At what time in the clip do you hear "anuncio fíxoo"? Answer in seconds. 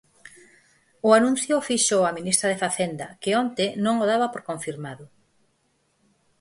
1.19-2.03